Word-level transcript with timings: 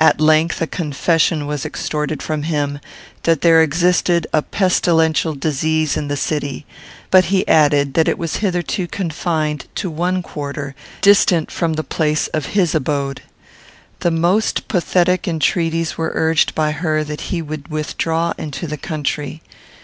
At 0.00 0.20
length, 0.20 0.60
a 0.60 0.66
confession 0.66 1.46
was 1.46 1.64
extorted 1.64 2.24
from 2.24 2.42
him 2.42 2.80
that 3.22 3.42
there 3.42 3.62
existed 3.62 4.26
a 4.32 4.42
pestilential 4.42 5.36
disease 5.36 5.96
in 5.96 6.08
the 6.08 6.16
city; 6.16 6.66
but 7.12 7.26
he 7.26 7.46
added 7.46 7.94
that 7.94 8.08
it 8.08 8.18
was 8.18 8.38
hitherto 8.42 8.88
confined 8.88 9.66
to 9.76 9.88
one 9.88 10.24
quarter, 10.24 10.74
distant 11.02 11.52
from 11.52 11.74
the 11.74 11.84
place 11.84 12.26
of 12.34 12.46
his 12.46 12.74
abode. 12.74 13.22
The 14.00 14.10
most 14.10 14.66
pathetic 14.66 15.28
entreaties 15.28 15.96
were 15.96 16.10
urged 16.16 16.52
by 16.56 16.72
her 16.72 17.04
that 17.04 17.20
he 17.30 17.40
would 17.40 17.68
withdraw 17.68 18.32
into 18.36 18.66
the 18.66 18.76
country. 18.76 19.40